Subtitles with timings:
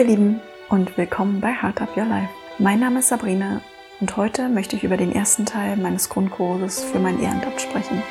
[0.00, 0.40] Ihr Lieben,
[0.70, 2.30] und willkommen bei Hard Up Your Life.
[2.58, 3.60] Mein Name ist Sabrina
[4.00, 8.02] und heute möchte ich über den ersten Teil meines Grundkurses für mein Ehrenamt sprechen.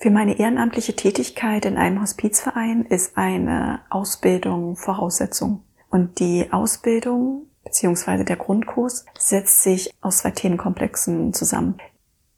[0.00, 5.62] Für meine ehrenamtliche Tätigkeit in einem Hospizverein ist eine Ausbildung Voraussetzung.
[5.90, 8.24] Und die Ausbildung bzw.
[8.24, 11.76] der Grundkurs setzt sich aus zwei Themenkomplexen zusammen.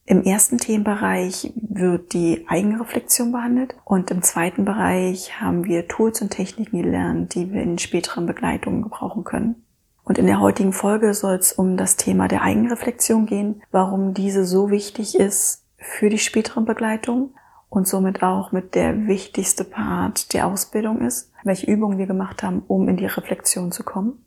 [0.04, 6.30] Im ersten Themenbereich wird die Eigenreflexion behandelt und im zweiten Bereich haben wir Tools und
[6.30, 9.64] Techniken gelernt, die wir in späteren Begleitungen gebrauchen können.
[10.02, 14.44] Und in der heutigen Folge soll es um das Thema der Eigenreflexion gehen, warum diese
[14.44, 17.36] so wichtig ist für die späteren Begleitungen
[17.68, 22.64] und somit auch mit der wichtigste Part der Ausbildung ist, welche Übungen wir gemacht haben,
[22.66, 24.18] um in die Reflexion zu kommen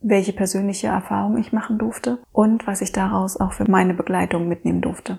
[0.00, 4.80] welche persönliche Erfahrung ich machen durfte und was ich daraus auch für meine Begleitung mitnehmen
[4.80, 5.18] durfte.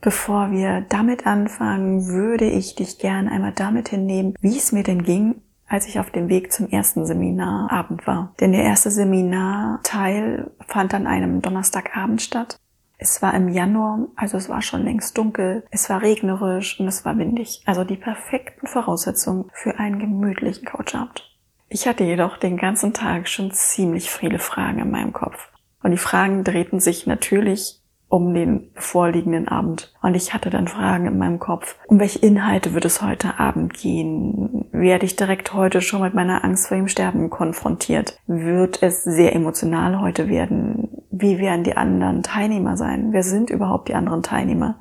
[0.00, 5.02] Bevor wir damit anfangen, würde ich dich gerne einmal damit hinnehmen, wie es mir denn
[5.02, 8.34] ging, als ich auf dem Weg zum ersten Seminarabend war.
[8.40, 12.58] Denn der erste Seminarteil fand an einem Donnerstagabend statt.
[12.96, 17.04] Es war im Januar, also es war schon längst dunkel, es war regnerisch und es
[17.04, 17.62] war windig.
[17.64, 21.30] Also die perfekten Voraussetzungen für einen gemütlichen Couchabend.
[21.68, 25.48] Ich hatte jedoch den ganzen Tag schon ziemlich viele Fragen in meinem Kopf.
[25.82, 27.79] Und die Fragen drehten sich natürlich
[28.10, 29.94] um den vorliegenden Abend.
[30.02, 31.78] Und ich hatte dann Fragen in meinem Kopf.
[31.86, 34.66] Um welche Inhalte wird es heute Abend gehen?
[34.72, 38.18] Werde ich direkt heute schon mit meiner Angst vor dem Sterben konfrontiert?
[38.26, 40.88] Wird es sehr emotional heute werden?
[41.12, 43.12] Wie werden die anderen Teilnehmer sein?
[43.12, 44.80] Wer sind überhaupt die anderen Teilnehmer?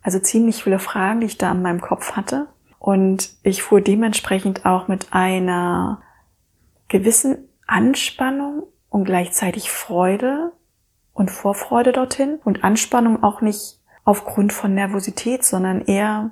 [0.00, 2.46] Also ziemlich viele Fragen, die ich da in meinem Kopf hatte.
[2.78, 6.00] Und ich fuhr dementsprechend auch mit einer
[6.86, 10.52] gewissen Anspannung und gleichzeitig Freude
[11.18, 16.30] und Vorfreude dorthin und Anspannung auch nicht aufgrund von Nervosität, sondern eher,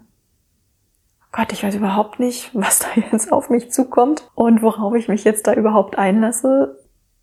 [1.33, 5.25] Gott, ich weiß überhaupt nicht, was da jetzt auf mich zukommt und worauf ich mich
[5.25, 6.79] jetzt da überhaupt einlasse.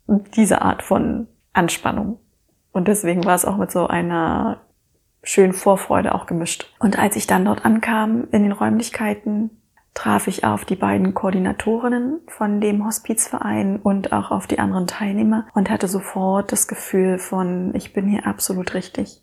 [0.06, 2.20] Diese Art von Anspannung.
[2.72, 4.60] Und deswegen war es auch mit so einer
[5.22, 6.70] schönen Vorfreude auch gemischt.
[6.80, 9.62] Und als ich dann dort ankam in den Räumlichkeiten,
[9.94, 15.46] traf ich auf die beiden Koordinatorinnen von dem Hospizverein und auch auf die anderen Teilnehmer
[15.54, 19.22] und hatte sofort das Gefühl von, ich bin hier absolut richtig.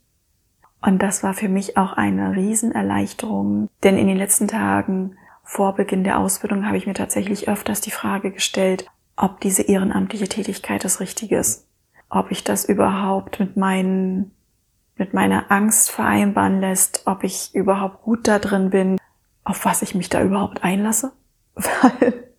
[0.81, 6.03] Und das war für mich auch eine Riesenerleichterung, denn in den letzten Tagen vor Beginn
[6.03, 10.99] der Ausbildung habe ich mir tatsächlich öfters die Frage gestellt, ob diese ehrenamtliche Tätigkeit das
[10.99, 11.67] Richtige ist.
[12.09, 14.31] Ob ich das überhaupt mit meinen
[14.97, 18.97] mit meiner Angst vereinbaren lässt, ob ich überhaupt gut da drin bin,
[19.43, 21.11] auf was ich mich da überhaupt einlasse,
[21.55, 22.31] weil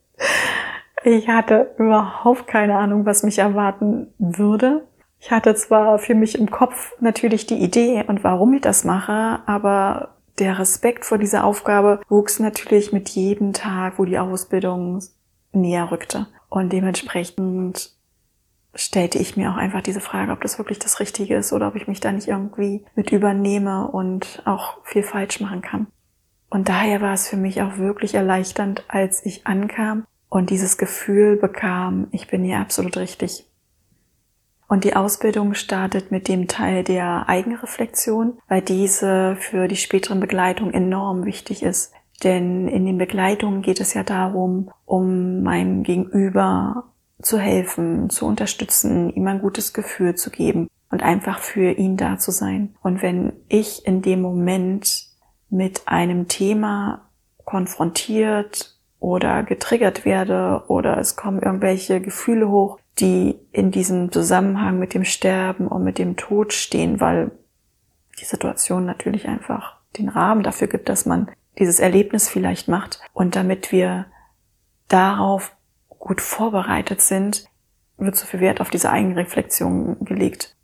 [1.05, 4.87] ich hatte überhaupt keine Ahnung, was mich erwarten würde.
[5.19, 9.41] Ich hatte zwar für mich im Kopf natürlich die Idee und warum ich das mache,
[9.47, 15.01] aber der Respekt vor dieser Aufgabe wuchs natürlich mit jedem Tag, wo die Ausbildung
[15.53, 16.27] näher rückte.
[16.49, 17.91] Und dementsprechend
[18.75, 21.77] stellte ich mir auch einfach diese Frage, ob das wirklich das Richtige ist oder ob
[21.77, 25.87] ich mich da nicht irgendwie mit übernehme und auch viel falsch machen kann.
[26.53, 31.37] Und daher war es für mich auch wirklich erleichternd, als ich ankam und dieses Gefühl
[31.37, 33.47] bekam, ich bin hier absolut richtig.
[34.69, 40.75] Und die Ausbildung startet mit dem Teil der Eigenreflexion, weil diese für die späteren Begleitung
[40.75, 41.95] enorm wichtig ist.
[42.23, 46.85] Denn in den Begleitungen geht es ja darum, um meinem Gegenüber
[47.23, 52.19] zu helfen, zu unterstützen, ihm ein gutes Gefühl zu geben und einfach für ihn da
[52.19, 52.75] zu sein.
[52.83, 55.12] Und wenn ich in dem Moment
[55.53, 57.03] mit einem Thema
[57.45, 64.95] konfrontiert oder getriggert werde oder es kommen irgendwelche Gefühle hoch, die in diesem Zusammenhang mit
[64.95, 67.33] dem Sterben und mit dem Tod stehen, weil
[68.19, 73.01] die Situation natürlich einfach den Rahmen dafür gibt, dass man dieses Erlebnis vielleicht macht.
[73.13, 74.07] Und damit wir
[74.89, 75.55] darauf
[75.89, 77.45] gut vorbereitet sind,
[77.99, 80.57] wird so viel Wert auf diese Eigenreflexion gelegt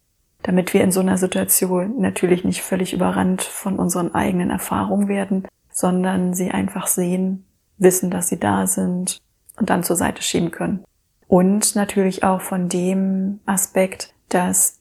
[0.42, 5.46] damit wir in so einer Situation natürlich nicht völlig überrannt von unseren eigenen Erfahrungen werden,
[5.70, 7.44] sondern sie einfach sehen,
[7.78, 9.20] wissen, dass sie da sind
[9.58, 10.84] und dann zur Seite schieben können.
[11.26, 14.80] Und natürlich auch von dem Aspekt, dass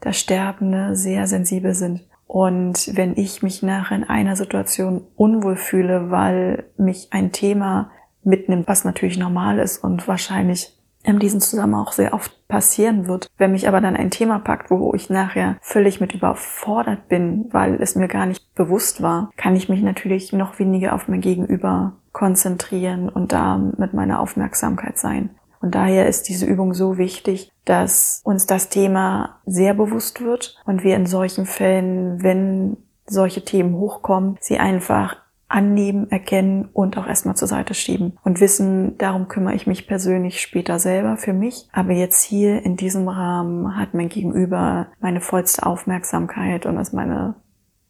[0.00, 2.04] das Sterbende sehr sensibel sind.
[2.26, 7.90] Und wenn ich mich nachher in einer Situation unwohl fühle, weil mich ein Thema
[8.22, 10.77] mitnimmt, was natürlich normal ist und wahrscheinlich
[11.08, 13.28] in diesem Zusammenhang auch sehr oft passieren wird.
[13.38, 17.80] Wenn mich aber dann ein Thema packt, wo ich nachher völlig mit überfordert bin, weil
[17.80, 21.94] es mir gar nicht bewusst war, kann ich mich natürlich noch weniger auf mein Gegenüber
[22.12, 25.30] konzentrieren und da mit meiner Aufmerksamkeit sein.
[25.60, 30.84] Und daher ist diese Übung so wichtig, dass uns das Thema sehr bewusst wird und
[30.84, 32.76] wir in solchen Fällen, wenn
[33.06, 35.16] solche Themen hochkommen, sie einfach
[35.48, 40.40] annehmen, erkennen und auch erstmal zur Seite schieben und wissen, darum kümmere ich mich persönlich
[40.40, 41.68] später selber für mich.
[41.72, 47.34] Aber jetzt hier in diesem Rahmen hat mein Gegenüber meine vollste Aufmerksamkeit und ist meine,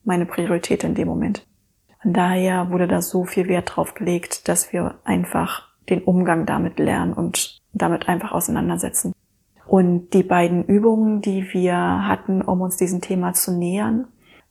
[0.04, 1.46] meine Priorität in dem Moment.
[2.00, 6.78] Von daher wurde da so viel Wert drauf gelegt, dass wir einfach den Umgang damit
[6.78, 9.12] lernen und damit einfach auseinandersetzen.
[9.66, 11.76] Und die beiden Übungen, die wir
[12.06, 14.06] hatten, um uns diesem Thema zu nähern,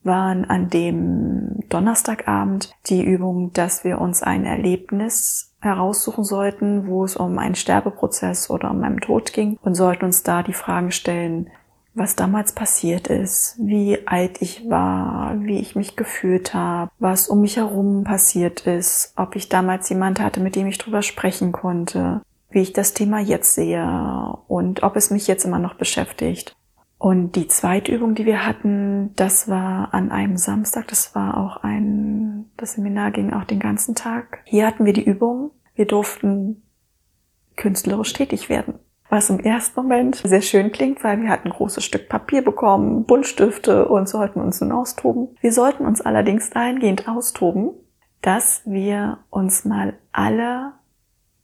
[0.07, 7.15] waren an dem Donnerstagabend die Übung, dass wir uns ein Erlebnis heraussuchen sollten, wo es
[7.15, 11.49] um einen Sterbeprozess oder um einen Tod ging und sollten uns da die Fragen stellen,
[11.97, 17.41] was damals passiert ist, wie alt ich war, wie ich mich gefühlt habe, was um
[17.41, 22.21] mich herum passiert ist, ob ich damals jemand hatte, mit dem ich drüber sprechen konnte,
[22.51, 26.55] wie ich das Thema jetzt sehe und ob es mich jetzt immer noch beschäftigt.
[26.99, 30.87] Und die zweite Übung, die wir hatten, das war an einem Samstag.
[30.87, 34.39] Das war auch ein, das Seminar ging auch den ganzen Tag.
[34.45, 35.51] Hier hatten wir die Übung.
[35.75, 36.63] Wir durften
[37.55, 38.79] künstlerisch tätig werden.
[39.09, 43.05] Was im ersten Moment sehr schön klingt, weil wir hatten ein großes Stück Papier bekommen,
[43.05, 45.29] Buntstifte und sollten uns nun austoben.
[45.39, 47.71] Wir sollten uns allerdings dahingehend austoben,
[48.21, 50.73] dass wir uns mal alle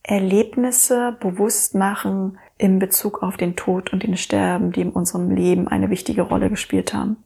[0.02, 5.68] Erlebnisse bewusst machen, in Bezug auf den Tod und den Sterben, die in unserem Leben
[5.68, 7.18] eine wichtige Rolle gespielt haben.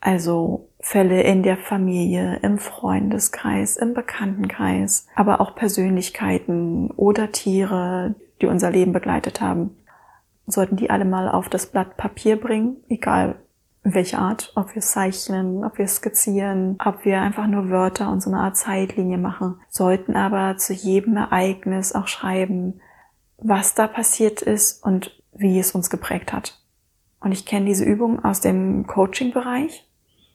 [0.00, 8.46] Also Fälle in der Familie, im Freundeskreis, im Bekanntenkreis, aber auch Persönlichkeiten oder Tiere, die
[8.46, 9.76] unser Leben begleitet haben.
[10.46, 13.36] Sollten die alle mal auf das Blatt Papier bringen, egal
[13.82, 18.30] welche Art, ob wir zeichnen, ob wir skizzieren, ob wir einfach nur Wörter und so
[18.30, 22.80] eine Art Zeitlinie machen, sollten aber zu jedem Ereignis auch schreiben,
[23.38, 26.60] was da passiert ist und wie es uns geprägt hat.
[27.20, 29.86] Und ich kenne diese Übung aus dem Coaching-Bereich,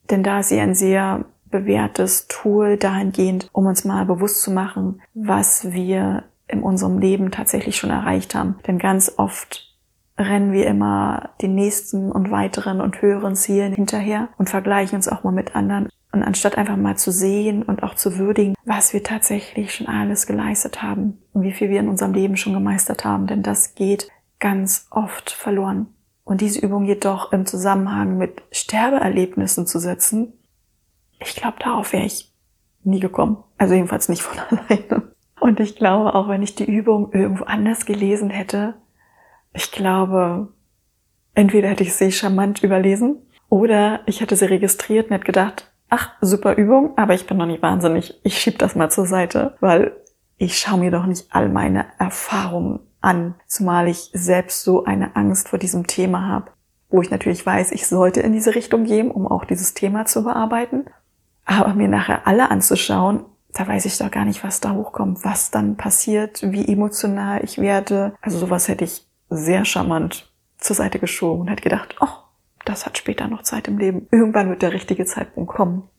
[0.10, 5.02] denn da ist sie ein sehr bewährtes Tool dahingehend, um uns mal bewusst zu machen,
[5.14, 8.56] was wir in unserem Leben tatsächlich schon erreicht haben.
[8.68, 9.74] Denn ganz oft
[10.18, 15.24] rennen wir immer den nächsten und weiteren und höheren Zielen hinterher und vergleichen uns auch
[15.24, 15.90] mal mit anderen.
[16.14, 20.28] Und anstatt einfach mal zu sehen und auch zu würdigen, was wir tatsächlich schon alles
[20.28, 24.10] geleistet haben und wie viel wir in unserem Leben schon gemeistert haben, denn das geht
[24.40, 25.88] ganz oft verloren.
[26.24, 30.34] Und diese Übung jedoch im Zusammenhang mit Sterbeerlebnissen zu setzen,
[31.20, 32.32] ich glaube, darauf wäre ich
[32.84, 33.44] nie gekommen.
[33.58, 35.14] Also jedenfalls nicht von alleine.
[35.40, 38.76] Und ich glaube, auch wenn ich die Übung irgendwo anders gelesen hätte,
[39.52, 40.54] ich glaube,
[41.34, 43.18] entweder hätte ich sie charmant überlesen
[43.50, 47.46] oder ich hätte sie registriert und hätte gedacht, ach, super Übung, aber ich bin noch
[47.46, 48.20] nicht wahnsinnig.
[48.24, 49.96] Ich schieb das mal zur Seite, weil
[50.38, 55.50] ich schaue mir doch nicht all meine Erfahrungen an, zumal ich selbst so eine Angst
[55.50, 56.52] vor diesem Thema habe,
[56.90, 60.24] wo ich natürlich weiß, ich sollte in diese Richtung gehen, um auch dieses Thema zu
[60.24, 60.86] bearbeiten.
[61.46, 65.52] Aber mir nachher alle anzuschauen, da weiß ich doch gar nicht, was da hochkommt, was
[65.52, 68.16] dann passiert, wie emotional ich werde.
[68.22, 72.08] Also sowas hätte ich sehr charmant zur Seite geschoben und hätte gedacht, oh,
[72.66, 74.08] das hat später noch Zeit im Leben.
[74.12, 75.90] Irgendwann wird der richtige Zeitpunkt kommen.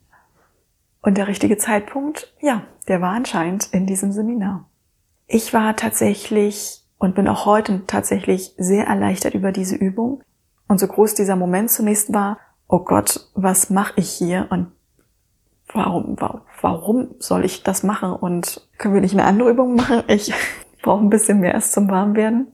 [1.01, 4.67] Und der richtige Zeitpunkt, ja, der war anscheinend in diesem Seminar.
[5.27, 10.23] Ich war tatsächlich und bin auch heute tatsächlich sehr erleichtert über diese Übung.
[10.67, 14.71] Und so groß dieser Moment zunächst war, oh Gott, was mache ich hier und
[15.67, 16.15] warum,
[16.61, 20.03] warum soll ich das machen und können wir nicht eine andere Übung machen?
[20.07, 20.33] Ich
[20.81, 22.47] brauche ein bisschen mehr erst zum Warmwerden.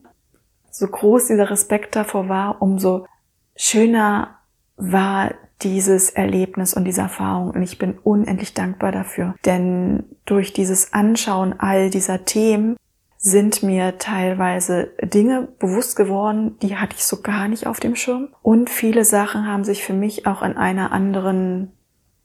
[0.70, 3.06] So groß dieser Respekt davor war, umso
[3.56, 4.38] schöner
[4.76, 9.34] war dieses Erlebnis und diese Erfahrung und ich bin unendlich dankbar dafür.
[9.44, 12.76] Denn durch dieses Anschauen all dieser Themen
[13.18, 18.28] sind mir teilweise Dinge bewusst geworden, die hatte ich so gar nicht auf dem Schirm.
[18.42, 21.70] Und viele Sachen haben sich für mich auch in einer anderen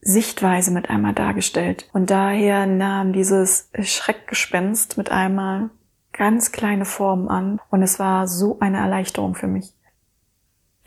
[0.01, 1.87] Sichtweise mit einmal dargestellt.
[1.93, 5.69] Und daher nahm dieses Schreckgespenst mit einmal
[6.13, 9.73] ganz kleine Formen an und es war so eine Erleichterung für mich.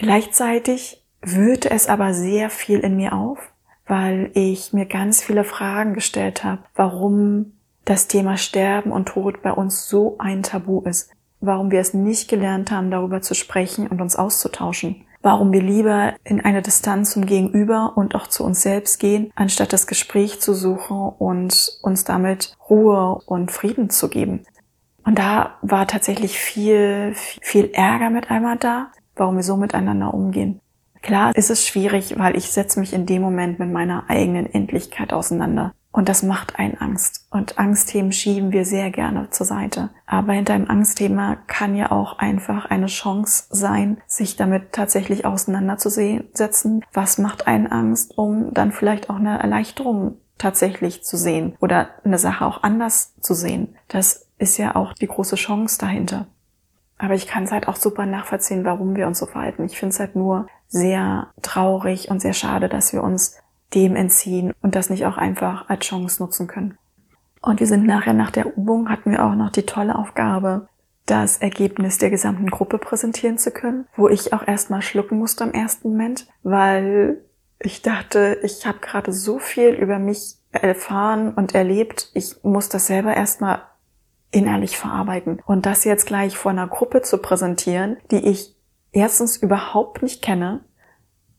[0.00, 3.38] Gleichzeitig wühlte es aber sehr viel in mir auf,
[3.87, 7.52] weil ich mir ganz viele Fragen gestellt habe, warum
[7.85, 12.30] das Thema Sterben und Tod bei uns so ein Tabu ist, warum wir es nicht
[12.30, 17.26] gelernt haben, darüber zu sprechen und uns auszutauschen, warum wir lieber in eine Distanz zum
[17.26, 22.57] Gegenüber und auch zu uns selbst gehen, anstatt das Gespräch zu suchen und uns damit
[22.71, 24.47] Ruhe und Frieden zu geben.
[25.04, 30.61] Und da war tatsächlich viel, viel Ärger mit einmal da, warum wir so miteinander umgehen.
[31.03, 35.12] Klar ist es schwierig, weil ich setze mich in dem Moment mit meiner eigenen Endlichkeit
[35.12, 35.73] auseinander.
[35.93, 37.27] Und das macht einen Angst.
[37.31, 39.91] Und Angstthemen schieben wir sehr gerne zur Seite.
[40.07, 46.85] Aber hinter einem Angstthema kann ja auch einfach eine Chance sein, sich damit tatsächlich auseinanderzusetzen.
[46.93, 52.19] Was macht einen Angst, um dann vielleicht auch eine Erleichterung tatsächlich zu sehen oder eine
[52.19, 53.77] Sache auch anders zu sehen.
[53.89, 56.27] Das ist ja auch die große Chance dahinter.
[57.00, 59.64] Aber ich kann es halt auch super nachvollziehen, warum wir uns so verhalten.
[59.64, 63.38] Ich finde es halt nur sehr traurig und sehr schade, dass wir uns
[63.75, 66.76] dem entziehen und das nicht auch einfach als Chance nutzen können.
[67.40, 70.69] Und wir sind nachher nach der Übung hatten wir auch noch die tolle Aufgabe,
[71.07, 75.52] das Ergebnis der gesamten Gruppe präsentieren zu können, wo ich auch erstmal schlucken musste im
[75.52, 77.25] ersten Moment, weil
[77.59, 82.87] ich dachte, ich habe gerade so viel über mich erfahren und erlebt, ich muss das
[82.87, 83.62] selber erstmal
[84.30, 85.42] innerlich verarbeiten.
[85.46, 88.54] Und das jetzt gleich vor einer Gruppe zu präsentieren, die ich
[88.92, 90.64] erstens überhaupt nicht kenne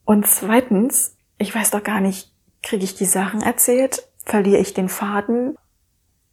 [0.06, 2.32] und zweitens ich weiß doch gar nicht,
[2.62, 4.08] kriege ich die Sachen erzählt?
[4.24, 5.56] Verliere ich den Faden?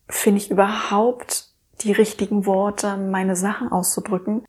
[0.06, 1.48] Finde ich überhaupt
[1.80, 4.44] die richtigen Worte, meine Sachen auszudrücken?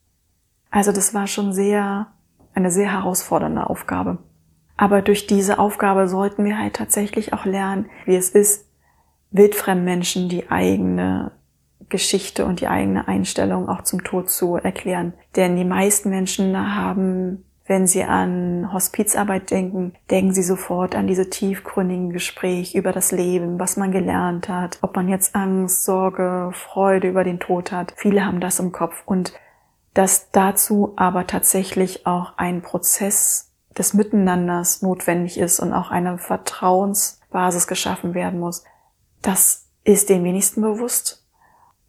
[0.69, 2.07] Also das war schon sehr,
[2.53, 4.17] eine sehr herausfordernde Aufgabe.
[4.75, 8.67] Aber durch diese Aufgabe sollten wir halt tatsächlich auch lernen, wie es ist,
[9.31, 11.31] wildfremden Menschen die eigene
[11.89, 15.13] Geschichte und die eigene Einstellung auch zum Tod zu erklären.
[15.35, 21.29] Denn die meisten Menschen haben wenn Sie an Hospizarbeit denken, denken Sie sofort an diese
[21.29, 27.07] tiefgründigen Gespräche über das Leben, was man gelernt hat, ob man jetzt Angst, Sorge, Freude
[27.07, 27.93] über den Tod hat.
[27.95, 29.33] Viele haben das im Kopf und
[29.93, 37.67] dass dazu aber tatsächlich auch ein Prozess des Miteinanders notwendig ist und auch eine Vertrauensbasis
[37.67, 38.63] geschaffen werden muss.
[39.21, 41.18] Das ist den wenigsten bewusst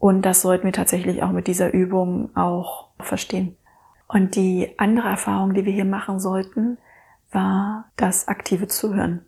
[0.00, 3.56] und das sollten wir tatsächlich auch mit dieser Übung auch verstehen.
[4.08, 6.78] Und die andere Erfahrung, die wir hier machen sollten,
[7.30, 9.26] war das aktive Zuhören.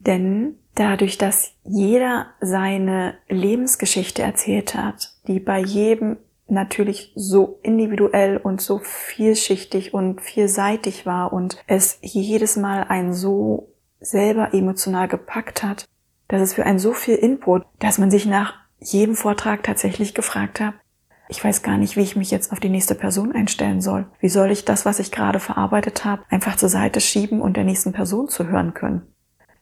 [0.00, 6.16] Denn dadurch, dass jeder seine Lebensgeschichte erzählt hat, die bei jedem
[6.48, 13.68] natürlich so individuell und so vielschichtig und vielseitig war und es jedes Mal einen so
[14.00, 15.84] selber emotional gepackt hat,
[16.26, 20.60] dass es für einen so viel Input, dass man sich nach jedem Vortrag tatsächlich gefragt
[20.60, 20.74] hat,
[21.28, 24.06] ich weiß gar nicht, wie ich mich jetzt auf die nächste Person einstellen soll.
[24.18, 27.64] Wie soll ich das, was ich gerade verarbeitet habe, einfach zur Seite schieben und der
[27.64, 29.02] nächsten Person zu hören können?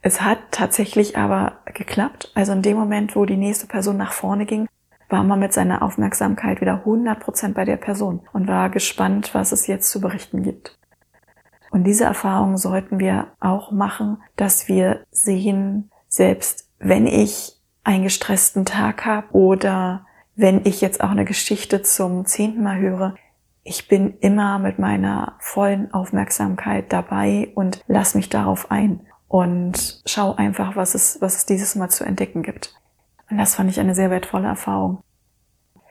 [0.01, 2.31] Es hat tatsächlich aber geklappt.
[2.35, 4.69] Also in dem Moment, wo die nächste Person nach vorne ging,
[5.09, 9.67] war man mit seiner Aufmerksamkeit wieder 100% bei der Person und war gespannt, was es
[9.67, 10.77] jetzt zu berichten gibt.
[11.71, 17.56] Und diese Erfahrung sollten wir auch machen, dass wir sehen, selbst wenn ich
[17.87, 23.15] einen gestressten Tag habe oder wenn ich jetzt auch eine Geschichte zum zehnten Mal höre,
[23.63, 30.35] ich bin immer mit meiner vollen Aufmerksamkeit dabei und lass mich darauf ein und schau
[30.35, 32.75] einfach, was es, was es dieses Mal zu entdecken gibt.
[33.29, 34.99] Und das fand ich eine sehr wertvolle Erfahrung.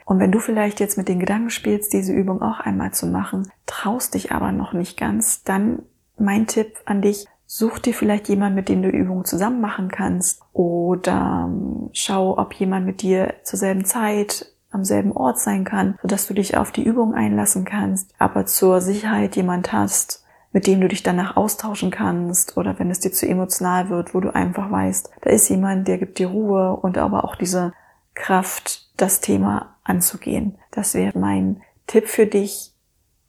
[0.04, 3.50] Und wenn du vielleicht jetzt mit den Gedanken spielst, diese Übung auch einmal zu machen,
[3.64, 5.82] traust dich aber noch nicht ganz, dann
[6.18, 10.42] mein Tipp an dich, Such dir vielleicht jemand, mit dem du Übungen zusammen machen kannst.
[10.52, 15.98] Oder ähm, schau, ob jemand mit dir zur selben Zeit am selben Ort sein kann,
[16.02, 20.80] sodass du dich auf die Übung einlassen kannst, aber zur Sicherheit jemand hast, mit dem
[20.80, 22.56] du dich danach austauschen kannst.
[22.56, 25.98] Oder wenn es dir zu emotional wird, wo du einfach weißt, da ist jemand, der
[25.98, 27.72] gibt dir Ruhe und aber auch diese
[28.14, 30.58] Kraft, das Thema anzugehen.
[30.70, 32.72] Das wäre mein Tipp für dich,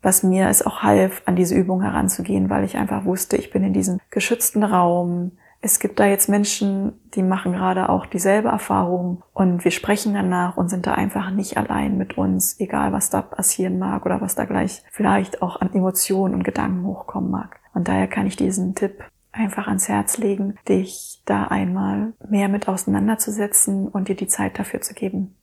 [0.01, 3.63] was mir es auch half, an diese Übung heranzugehen, weil ich einfach wusste, ich bin
[3.63, 5.31] in diesem geschützten Raum.
[5.59, 10.55] Es gibt da jetzt Menschen, die machen gerade auch dieselbe Erfahrung und wir sprechen danach
[10.55, 14.35] und sind da einfach nicht allein mit uns, egal was da passieren mag oder was
[14.35, 17.59] da gleich vielleicht auch an Emotionen und Gedanken hochkommen mag.
[17.73, 22.67] Und daher kann ich diesen Tipp einfach ans Herz legen, dich da einmal mehr mit
[22.67, 25.36] auseinanderzusetzen und dir die Zeit dafür zu geben.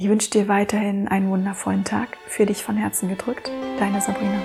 [0.00, 2.18] Ich wünsche dir weiterhin einen wundervollen Tag.
[2.28, 3.50] Für dich von Herzen gedrückt.
[3.80, 4.40] Deine Sabrina.